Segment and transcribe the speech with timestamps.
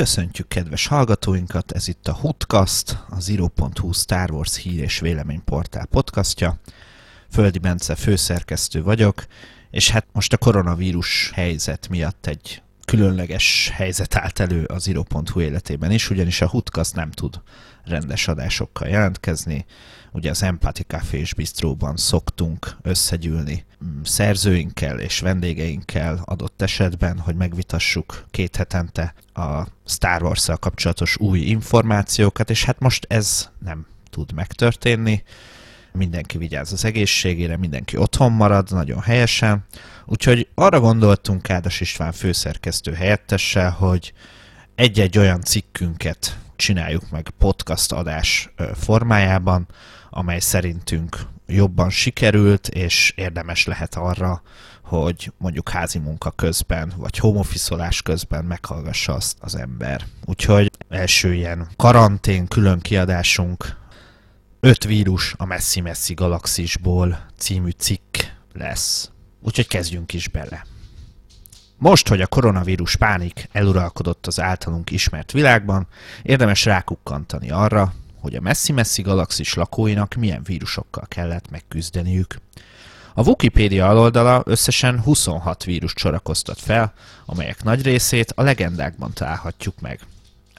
[0.00, 6.60] Köszöntjük kedves hallgatóinkat, ez itt a Hutcast, a Zero.hu Star Wars hír és véleményportál podcastja.
[7.30, 9.24] Földi Bence főszerkesztő vagyok,
[9.70, 15.90] és hát most a koronavírus helyzet miatt egy különleges helyzet állt elő az Zero.hu életében
[15.90, 17.40] is, ugyanis a Hutcast nem tud
[17.84, 19.64] rendes adásokkal jelentkezni.
[20.12, 27.34] Ugye az Empathy Café és Bistróban szoktunk összegyűlni mm, szerzőinkkel és vendégeinkkel adott esetben, hogy
[27.34, 34.32] megvitassuk két hetente a Star wars kapcsolatos új információkat, és hát most ez nem tud
[34.32, 35.22] megtörténni.
[35.92, 39.64] Mindenki vigyáz az egészségére, mindenki otthon marad, nagyon helyesen.
[40.06, 44.12] Úgyhogy arra gondoltunk Ádas István főszerkesztő helyettessel, hogy
[44.74, 49.66] egy-egy olyan cikkünket csináljuk meg podcast adás formájában,
[50.10, 54.42] amely szerintünk jobban sikerült, és érdemes lehet arra,
[54.82, 60.04] hogy mondjuk házi munka közben, vagy homofiszolás közben meghallgassa azt az ember.
[60.24, 63.79] Úgyhogy első ilyen karantén külön kiadásunk
[64.60, 68.16] öt vírus a messzi-messzi galaxisból című cikk
[68.52, 69.10] lesz.
[69.42, 70.66] Úgyhogy kezdjünk is bele.
[71.76, 75.86] Most, hogy a koronavírus pánik eluralkodott az általunk ismert világban,
[76.22, 82.36] érdemes rákukkantani arra, hogy a messzi-messzi galaxis lakóinak milyen vírusokkal kellett megküzdeniük.
[83.14, 86.92] A Wikipédia aloldala összesen 26 vírus sorakoztat fel,
[87.26, 90.00] amelyek nagy részét a legendákban találhatjuk meg.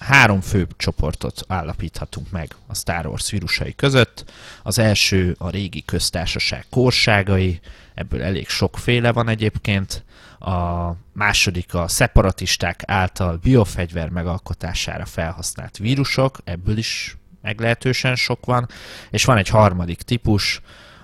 [0.01, 4.31] Három fő csoportot állapíthatunk meg a Star Wars vírusai között.
[4.63, 7.59] Az első a régi köztársaság korságai,
[7.93, 10.03] ebből elég sokféle van egyébként.
[10.39, 18.67] A második a szeparatisták által biofegyver megalkotására felhasznált vírusok, ebből is meglehetősen sok van,
[19.09, 20.61] és van egy harmadik típus,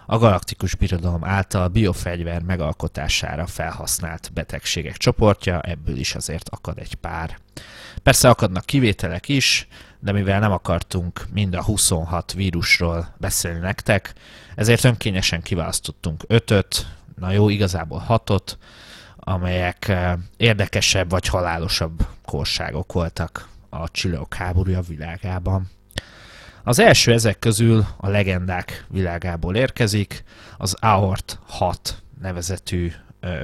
[0.09, 7.38] a galaktikus birodalom által biofegyver megalkotására felhasznált betegségek csoportja, ebből is azért akad egy pár.
[8.03, 9.68] Persze akadnak kivételek is,
[10.00, 14.13] de mivel nem akartunk mind a 26 vírusról beszélni nektek,
[14.56, 16.88] ezért önkényesen kiválasztottunk ötöt,
[17.19, 18.57] na jó, igazából hatot,
[19.16, 25.69] amelyek eh, érdekesebb vagy halálosabb korságok voltak a csillagok háborúja világában.
[26.67, 30.23] Az első ezek közül a legendák világából érkezik,
[30.57, 32.91] az Aort 6 nevezetű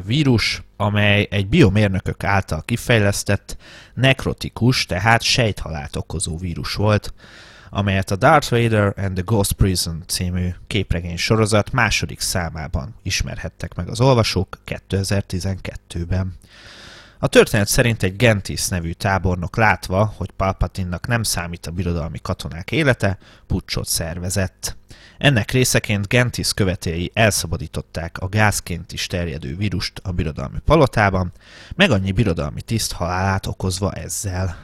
[0.06, 3.58] vírus, amely egy biomérnökök által kifejlesztett
[3.94, 7.14] nekrotikus, tehát sejthalált okozó vírus volt,
[7.70, 13.88] amelyet a Darth Vader and the Ghost Prison című képregény sorozat második számában ismerhettek meg
[13.90, 16.34] az olvasók 2012-ben.
[17.24, 22.72] A történet szerint egy Gentis nevű tábornok látva, hogy Palpatinnak nem számít a birodalmi katonák
[22.72, 23.18] élete,
[23.48, 24.78] pucsot szervezett.
[25.18, 31.32] Ennek részeként Gentis követői elszabadították a gázként is terjedő vírust a birodalmi palotában,
[31.76, 34.58] meg annyi birodalmi tiszt halálát okozva ezzel.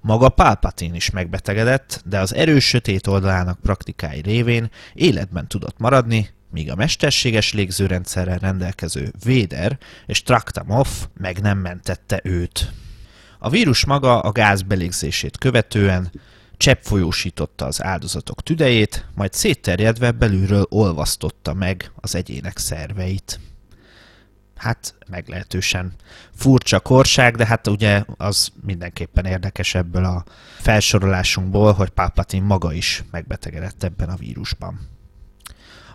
[0.00, 6.70] Maga Palpatine is megbetegedett, de az erős sötét oldalának praktikái révén életben tudott maradni, míg
[6.70, 12.72] a mesterséges légzőrendszerrel rendelkező Véder és Traktamov meg nem mentette őt.
[13.38, 16.10] A vírus maga a gáz belégzését követően
[16.56, 23.40] csepp folyósította az áldozatok tüdejét, majd szétterjedve belülről olvasztotta meg az egyének szerveit.
[24.56, 25.92] Hát meglehetősen
[26.34, 30.24] furcsa korság, de hát ugye az mindenképpen érdekes ebből a
[30.58, 34.80] felsorolásunkból, hogy Palpatine maga is megbetegedett ebben a vírusban.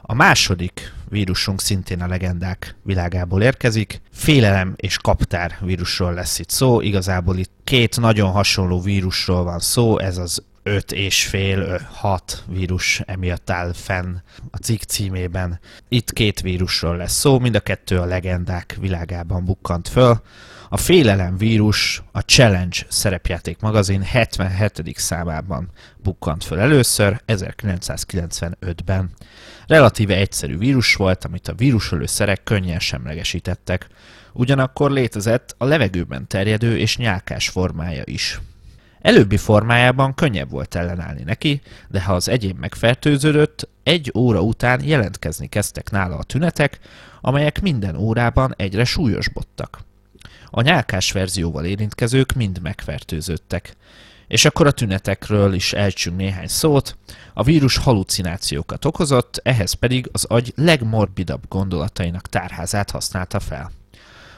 [0.09, 4.01] A második vírusunk szintén a legendák világából érkezik.
[4.11, 6.81] Félelem és kaptár vírusról lesz itt szó.
[6.81, 13.01] Igazából itt két nagyon hasonló vírusról van szó, ez az 5 és fél, 6 vírus
[13.05, 14.15] emiatt áll fenn
[14.51, 15.59] a cikk címében.
[15.89, 20.21] Itt két vírusról lesz szó, mind a kettő a legendák világában bukkant föl.
[20.69, 24.97] A félelem vírus a Challenge szerepjáték magazin 77.
[24.97, 25.69] számában
[26.03, 29.09] bukkant föl először, 1995-ben.
[29.67, 33.87] Relatíve egyszerű vírus volt, amit a vírusölőszerek könnyen semlegesítettek.
[34.33, 38.39] Ugyanakkor létezett a levegőben terjedő és nyálkás formája is.
[39.01, 45.47] Előbbi formájában könnyebb volt ellenállni neki, de ha az egyén megfertőződött, egy óra után jelentkezni
[45.47, 46.79] kezdtek nála a tünetek,
[47.21, 49.79] amelyek minden órában egyre súlyosbodtak.
[50.49, 53.75] A nyálkás verzióval érintkezők mind megfertőződtek.
[54.27, 56.97] És akkor a tünetekről is elcsünk néhány szót.
[57.33, 63.71] A vírus halucinációkat okozott, ehhez pedig az agy legmorbidabb gondolatainak tárházát használta fel.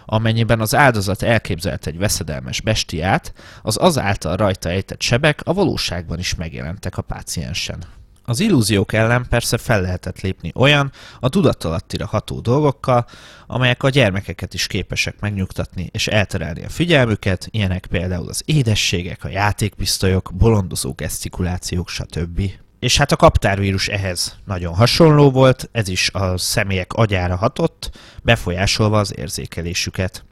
[0.06, 6.36] Amennyiben az áldozat elképzelt egy veszedelmes bestiát, az azáltal rajta ejtett sebek a valóságban is
[6.36, 7.84] megjelentek a páciensen.
[8.30, 13.06] Az illúziók ellen persze fel lehetett lépni olyan, a tudatalattira ható dolgokkal,
[13.48, 19.30] amelyek a gyermekeket is képesek megnyugtatni és elterelni a figyelmüket, ilyenek például az édességek, a
[19.30, 22.42] játékpisztolyok, bolondozó gesztikulációk, stb.
[22.80, 29.00] És hát a kaptárvírus ehhez nagyon hasonló volt, ez is a személyek agyára hatott, befolyásolva
[29.00, 30.24] az érzékelésüket.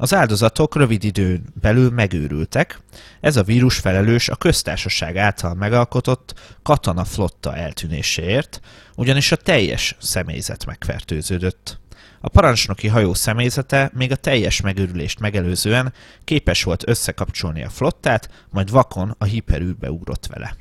[0.00, 2.80] Az áldozatok rövid időn belül megőrültek,
[3.20, 8.60] ez a vírus felelős a köztársaság által megalkotott katana flotta eltűnéséért,
[8.96, 11.80] ugyanis a teljes személyzet megfertőződött.
[12.20, 15.92] A parancsnoki hajó személyzete még a teljes megőrülést megelőzően
[16.24, 20.56] képes volt összekapcsolni a flottát, majd vakon a hiperűrbe ugrott vele.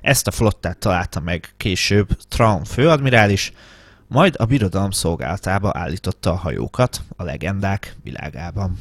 [0.00, 3.52] Ezt a flottát találta meg később Traun főadmirális,
[4.08, 8.78] majd a birodalom szolgálatába állította a hajókat a legendák világában.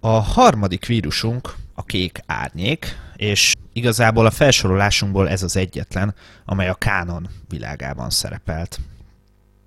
[0.00, 6.14] A harmadik vírusunk a kék árnyék, és igazából a felsorolásunkból ez az egyetlen,
[6.44, 8.80] amely a kánon világában szerepelt.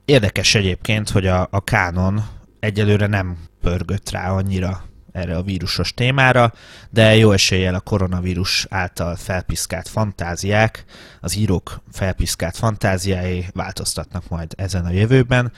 [0.06, 2.26] Érdekes egyébként, hogy a, a kánon
[2.60, 4.89] egyelőre nem pörgött rá annyira
[5.20, 6.54] erre a vírusos témára,
[6.90, 10.86] de jó eséllyel a koronavírus által felpiszkált fantáziák,
[11.22, 15.52] az írók felpiszkált fantáziái változtatnak majd ezen a jövőben.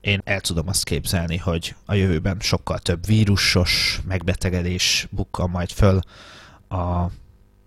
[0.00, 6.00] Én el tudom azt képzelni, hogy a jövőben sokkal több vírusos megbetegedés bukkan majd föl
[6.68, 7.10] a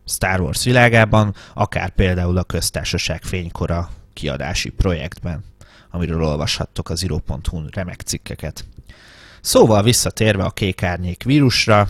[0.06, 5.44] Star Wars világában, akár például a köztársaság fénykora kiadási projektben,
[5.89, 8.66] amiről olvashattok az iro.hu remek cikkeket.
[9.41, 11.88] Szóval visszatérve a kékárnyék vírusra,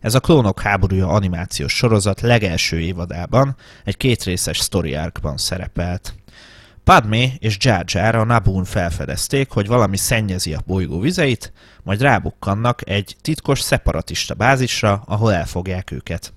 [0.00, 6.14] ez a Klónok háborúja animációs sorozat legelső évadában egy kétrészes story arcban szerepelt.
[6.84, 11.52] Padmé és Jar Jar a Nabun felfedezték, hogy valami szennyezi a bolygó vizeit,
[11.82, 16.32] majd rábukkannak egy titkos szeparatista bázisra, ahol elfogják őket.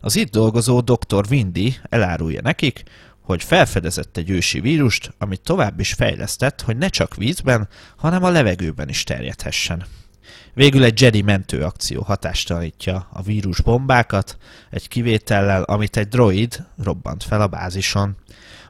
[0.00, 1.24] Az itt dolgozó dr.
[1.30, 2.82] Windy elárulja nekik,
[3.26, 8.30] hogy felfedezett egy ősi vírust, amit tovább is fejlesztett, hogy ne csak vízben, hanem a
[8.30, 9.84] levegőben is terjedhessen.
[10.54, 14.36] Végül egy Jedi mentőakció hatástalanítja a vírus bombákat,
[14.70, 18.16] egy kivétellel, amit egy droid robbant fel a bázison.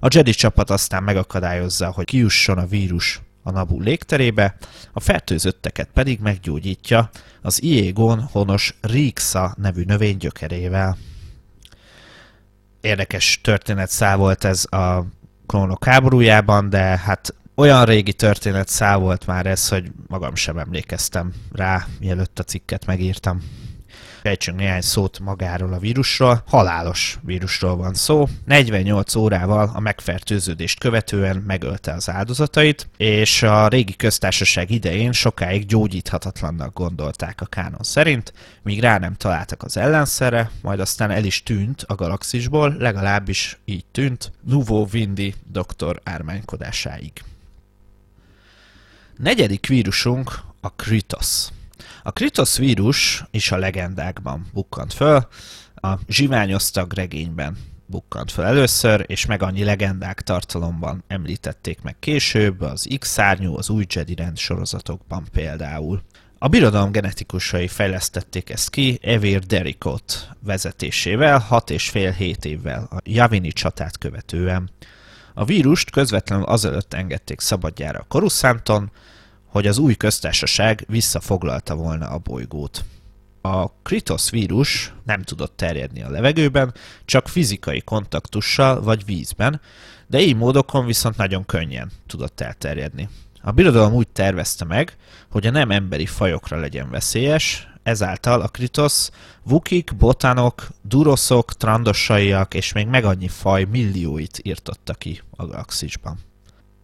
[0.01, 4.57] A Jedi csapat aztán megakadályozza, hogy kijusson a vírus a Nabu légterébe,
[4.93, 7.11] a fertőzötteket pedig meggyógyítja
[7.43, 10.97] az Iegon honos Rixa nevű növény gyökerével
[12.87, 15.07] érdekes történetszál volt ez a
[15.47, 21.33] klónok háborújában, de hát olyan régi történet szál volt már ez, hogy magam sem emlékeztem
[21.53, 23.43] rá, mielőtt a cikket megírtam.
[24.27, 26.43] Fejtsünk néhány szót magáról a vírusról.
[26.47, 28.29] Halálos vírusról van szó.
[28.45, 36.75] 48 órával a megfertőződést követően megölte az áldozatait, és a régi köztársaság idején sokáig gyógyíthatatlannak
[36.75, 38.33] gondolták a kánon szerint,
[38.63, 43.85] míg rá nem találtak az ellenszere, majd aztán el is tűnt a galaxisból, legalábbis így
[43.93, 47.13] tűnt, Nuvo Vindi doktor ármánykodásáig.
[49.17, 51.49] Negyedik vírusunk a Kritos.
[52.03, 55.27] A Kritos vírus is a legendákban bukkant föl,
[55.75, 57.57] a zsiványoztag regényben
[57.87, 63.85] bukkant fel először, és meg annyi legendák tartalomban említették meg később, az X-szárnyú, az új
[63.89, 66.03] Jedi rend sorozatokban például.
[66.39, 72.97] A birodalom genetikusai fejlesztették ezt ki Evir Derikot vezetésével 6 és fél 7 évvel a
[73.05, 74.71] Javini csatát követően.
[75.35, 78.91] A vírust közvetlenül azelőtt engedték szabadjára a Coruscanton,
[79.57, 82.85] hogy az új köztársaság visszafoglalta volna a bolygót.
[83.41, 89.61] A Kritos vírus nem tudott terjedni a levegőben, csak fizikai kontaktussal vagy vízben,
[90.07, 93.09] de így módokon viszont nagyon könnyen tudott elterjedni.
[93.43, 94.97] A birodalom úgy tervezte meg,
[95.31, 99.09] hogy a nem emberi fajokra legyen veszélyes, ezáltal a Kritos
[99.43, 106.26] vukik, botanok, duroszok, trandossaiak és még meg annyi faj millióit írtotta ki a galaxisban.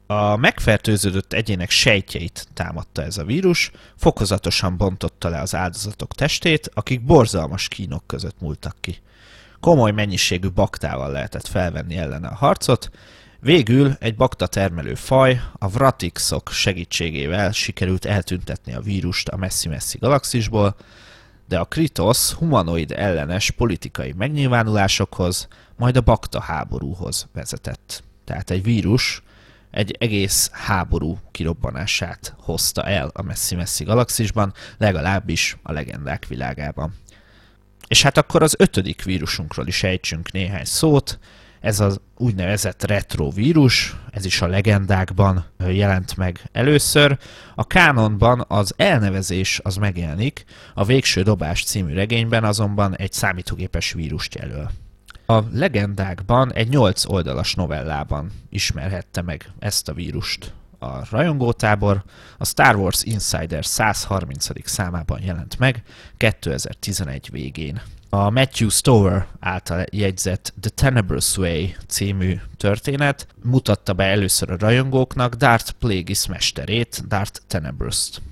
[0.06, 7.04] A megfertőződött egyének sejtjeit támadta ez a vírus, fokozatosan bontotta le az áldozatok testét, akik
[7.04, 8.96] borzalmas kínok között múltak ki.
[9.60, 12.90] Komoly mennyiségű baktával lehetett felvenni ellene a harcot,
[13.40, 20.76] végül egy bakta termelő faj, a Vratixok segítségével sikerült eltüntetni a vírust a messzi-messzi galaxisból,
[21.48, 28.02] de a Kritos humanoid ellenes politikai megnyilvánulásokhoz, majd a bakta háborúhoz vezetett.
[28.24, 29.22] Tehát egy vírus,
[29.72, 36.94] egy egész háború kirobbanását hozta el a messzi-messzi galaxisban, legalábbis a legendák világában.
[37.88, 41.18] És hát akkor az ötödik vírusunkról is ejtsünk néhány szót.
[41.60, 47.18] Ez az úgynevezett retrovírus, ez is a legendákban jelent meg először.
[47.54, 54.34] A kánonban az elnevezés az megjelenik, a Végső Dobás című regényben azonban egy számítógépes vírust
[54.34, 54.70] jelöl.
[55.32, 62.02] A legendákban egy 8 oldalas novellában ismerhette meg ezt a vírust a rajongótábor,
[62.38, 64.68] a Star Wars Insider 130.
[64.68, 65.82] számában jelent meg
[66.16, 67.80] 2011 végén.
[68.08, 75.34] A Matthew Stover által jegyzett The Tenebrous Way című történet mutatta be először a rajongóknak
[75.34, 78.31] Darth Plagueis mesterét, Darth Tenebrous-t.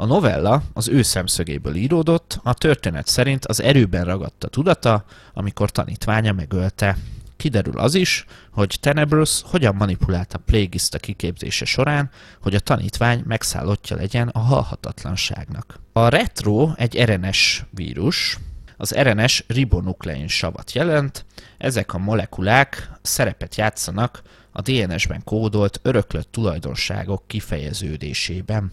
[0.00, 6.32] A novella az ő szemszögéből íródott, a történet szerint az erőben ragadta tudata, amikor tanítványa
[6.32, 6.96] megölte.
[7.36, 12.10] Kiderül az is, hogy Tenebrous hogyan manipulálta Plagueis a kiképzése során,
[12.42, 15.80] hogy a tanítvány megszállottja legyen a halhatatlanságnak.
[15.92, 18.38] A retro egy RNS vírus,
[18.76, 21.24] az RNS ribonuklein savat jelent,
[21.56, 24.22] ezek a molekulák szerepet játszanak
[24.58, 28.72] a DNS-ben kódolt öröklött tulajdonságok kifejeződésében.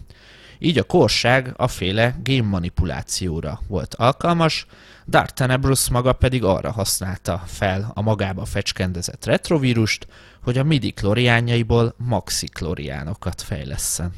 [0.58, 4.66] Így a korság aféle génmanipulációra volt alkalmas,
[5.08, 10.06] Dark Tenebrous maga pedig arra használta fel a magába fecskendezett retrovírust,
[10.42, 14.12] hogy a midi kloriánjaiból maxi kloriánokat fejlesszen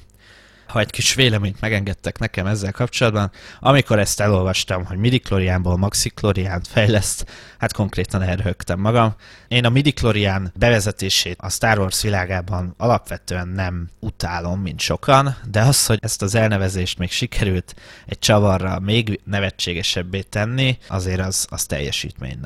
[0.69, 7.27] ha egy kis véleményt megengedtek nekem ezzel kapcsolatban, amikor ezt elolvastam, hogy midi-kloriánból maxi-kloriánt fejleszt,
[7.59, 9.15] hát konkrétan elrögtem magam.
[9.49, 15.87] Én a midi-klorián bevezetését a Star Wars világában alapvetően nem utálom, mint sokan, de az,
[15.87, 17.75] hogy ezt az elnevezést még sikerült
[18.07, 22.39] egy csavarra még nevetségesebbé tenni, azért az, az teljesítmény.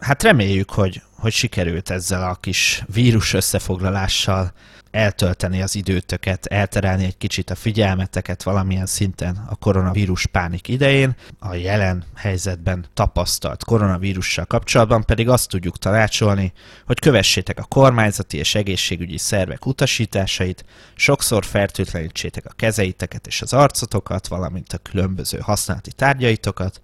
[0.00, 4.52] Hát reméljük, hogy, hogy sikerült ezzel a kis vírus összefoglalással
[4.90, 11.54] eltölteni az időtöket, elterelni egy kicsit a figyelmeteket valamilyen szinten a koronavírus pánik idején, a
[11.54, 16.52] jelen helyzetben tapasztalt koronavírussal kapcsolatban pedig azt tudjuk tanácsolni,
[16.86, 20.64] hogy kövessétek a kormányzati és egészségügyi szervek utasításait,
[20.94, 26.80] sokszor fertőtlenítsétek a kezeiteket és az arcotokat, valamint a különböző használati tárgyaitokat,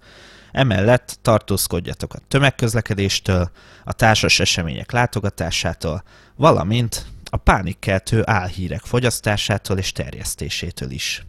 [0.55, 3.51] Emellett tartózkodjatok a tömegközlekedéstől,
[3.85, 6.03] a társas események látogatásától,
[6.37, 11.27] valamint a pánikkeltő álhírek fogyasztásától és terjesztésétől is.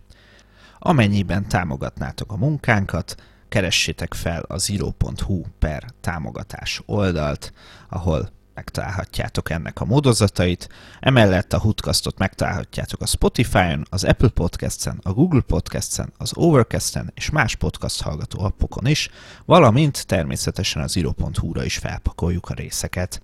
[0.79, 3.15] Amennyiben támogatnátok a munkánkat,
[3.49, 7.53] keressétek fel a zero.hu per támogatás oldalt,
[7.89, 10.69] ahol megtalálhatjátok ennek a módozatait.
[10.99, 17.29] Emellett a Hoodcastot megtalálhatjátok a Spotify-on, az Apple Podcast-en, a Google Podcast-en, az Overcast-en és
[17.29, 19.09] más podcast hallgató appokon is,
[19.45, 23.21] valamint természetesen a zero.hu-ra is felpakoljuk a részeket.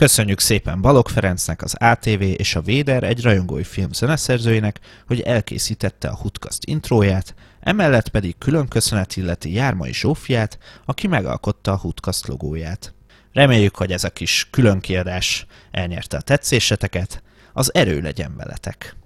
[0.00, 6.08] Köszönjük szépen Balog Ferencnek, az ATV és a Véder egy rajongói film zeneszerzőjének, hogy elkészítette
[6.08, 12.94] a Hutkast intróját, emellett pedig külön köszönet illeti Jármai Zsófiát, aki megalkotta a Hutkast logóját.
[13.32, 18.96] Reméljük, hogy ez a kis külön kiadás elnyerte a tetszéseteket, az erő legyen veletek.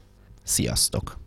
[0.43, 1.24] Sziasztok!